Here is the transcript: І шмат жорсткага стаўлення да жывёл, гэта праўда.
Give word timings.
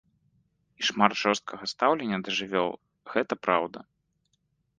І 0.81 0.87
шмат 0.89 1.11
жорсткага 1.23 1.69
стаўлення 1.73 2.17
да 2.29 2.33
жывёл, 2.39 2.69
гэта 3.15 3.33
праўда. 3.45 3.79